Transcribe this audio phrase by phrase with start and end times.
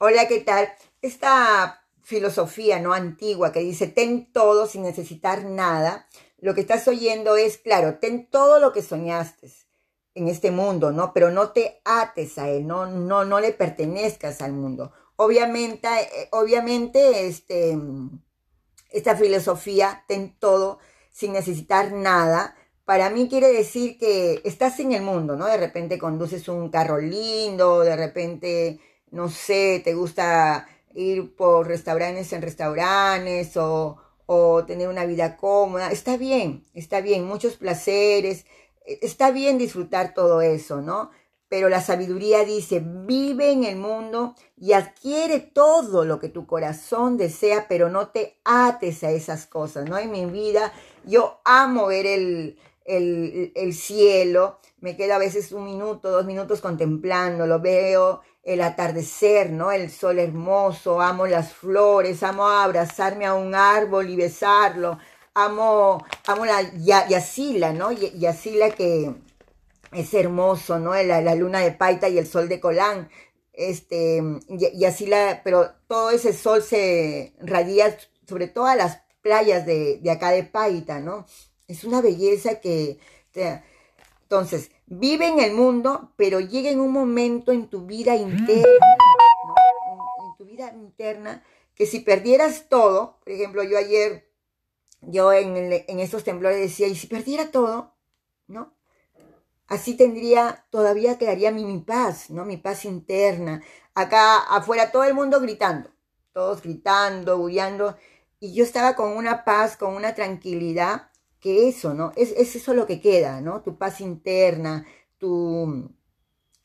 [0.00, 0.68] Hola, ¿qué tal?
[1.02, 6.06] Esta filosofía no antigua que dice ten todo sin necesitar nada,
[6.38, 9.50] lo que estás oyendo es, claro, ten todo lo que soñaste
[10.14, 11.12] en este mundo, ¿no?
[11.12, 14.92] Pero no te ates a él, no, no, no le pertenezcas al mundo.
[15.16, 17.76] Obviamente, eh, obviamente, este,
[18.90, 20.78] esta filosofía, ten todo
[21.10, 22.54] sin necesitar nada,
[22.84, 25.46] para mí quiere decir que estás en el mundo, ¿no?
[25.46, 28.80] De repente conduces un carro lindo, de repente
[29.10, 35.90] no sé, te gusta ir por restaurantes en restaurantes o, o tener una vida cómoda,
[35.90, 38.44] está bien, está bien, muchos placeres,
[38.84, 41.10] e, está bien disfrutar todo eso, ¿no?
[41.48, 47.16] Pero la sabiduría dice, vive en el mundo y adquiere todo lo que tu corazón
[47.16, 49.96] desea, pero no te ates a esas cosas, ¿no?
[49.96, 55.64] En mi vida yo amo ver el, el, el cielo, me quedo a veces un
[55.64, 59.72] minuto, dos minutos contemplando, lo veo el atardecer, ¿no?
[59.72, 64.98] El sol hermoso, amo las flores, amo abrazarme a un árbol y besarlo,
[65.34, 67.92] amo, amo la Yasila, ¿no?
[67.92, 69.14] Yasila que
[69.92, 70.94] es hermoso, ¿no?
[70.94, 73.10] La, la, luna de Paita y el sol de Colán,
[73.52, 80.30] este, Yasila, pero todo ese sol se radia sobre todas las playas de, de acá
[80.30, 81.26] de Paita, ¿no?
[81.68, 82.98] Es una belleza que...
[84.22, 88.64] entonces, Vive en el mundo, pero llega en un momento en tu vida interna,
[90.22, 91.44] en, tu vida interna,
[91.74, 94.30] que si perdieras todo, por ejemplo, yo ayer,
[95.02, 97.94] yo en, en estos temblores decía, ¿y si perdiera todo?
[98.46, 98.72] ¿No?
[99.66, 102.46] Así tendría, todavía quedaría mi, mi paz, ¿no?
[102.46, 103.62] Mi paz interna.
[103.92, 105.90] Acá afuera todo el mundo gritando,
[106.32, 107.98] todos gritando, bullando,
[108.40, 111.07] y yo estaba con una paz, con una tranquilidad
[111.40, 112.12] que eso, ¿no?
[112.16, 113.62] Es, es eso lo que queda, ¿no?
[113.62, 114.86] Tu paz interna,
[115.18, 115.90] tu...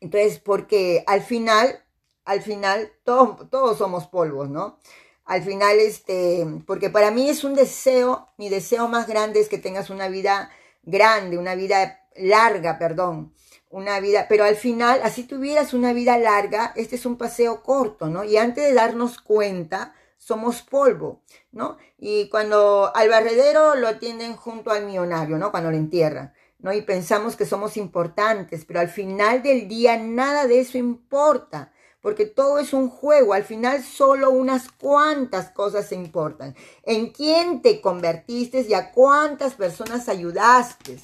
[0.00, 1.84] Entonces, porque al final,
[2.24, 4.78] al final, todos, todos somos polvos, ¿no?
[5.24, 9.58] Al final, este, porque para mí es un deseo, mi deseo más grande es que
[9.58, 10.50] tengas una vida
[10.82, 13.34] grande, una vida larga, perdón,
[13.70, 18.08] una vida, pero al final, así tuvieras una vida larga, este es un paseo corto,
[18.08, 18.24] ¿no?
[18.24, 21.22] Y antes de darnos cuenta, somos polvo,
[21.52, 21.76] ¿no?
[21.98, 25.50] Y cuando al barredero lo atienden junto al millonario, ¿no?
[25.50, 26.72] Cuando lo entierran, ¿no?
[26.72, 32.26] Y pensamos que somos importantes, pero al final del día nada de eso importa, porque
[32.26, 36.54] todo es un juego, al final solo unas cuantas cosas se importan.
[36.82, 40.98] En quién te convertiste y a cuántas personas ayudaste,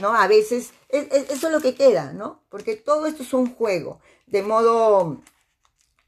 [0.00, 0.14] ¿no?
[0.14, 2.42] A veces eso es lo que queda, ¿no?
[2.48, 5.20] Porque todo esto es un juego, de modo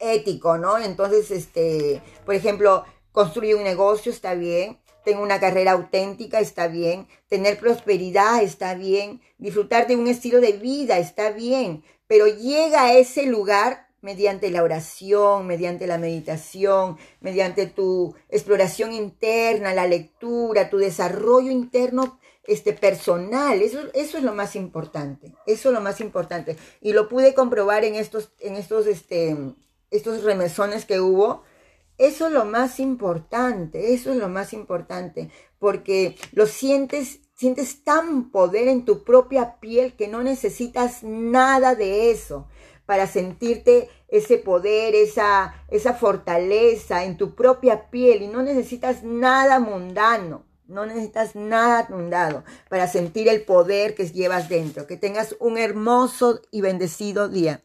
[0.03, 0.79] ético, ¿no?
[0.79, 7.07] Entonces, este, por ejemplo, construir un negocio está bien, tengo una carrera auténtica está bien,
[7.29, 12.95] tener prosperidad está bien, disfrutar de un estilo de vida está bien, pero llega a
[12.95, 20.79] ese lugar mediante la oración, mediante la meditación, mediante tu exploración interna, la lectura, tu
[20.79, 26.57] desarrollo interno este personal, eso, es lo más importante, eso es lo más importante.
[26.81, 29.37] Y lo pude comprobar en estos, en estos, este,
[29.93, 31.45] estos remesones que hubo,
[31.99, 35.31] eso es lo más importante, eso es lo más importante,
[35.61, 42.11] porque lo sientes, sientes tan poder en tu propia piel que no necesitas nada de
[42.11, 42.49] eso
[42.87, 49.61] para sentirte ese poder, esa, esa fortaleza en tu propia piel y no necesitas nada
[49.61, 50.45] mundano.
[50.69, 54.87] No necesitas nada mundano para sentir el poder que llevas dentro.
[54.87, 57.63] Que tengas un hermoso y bendecido día.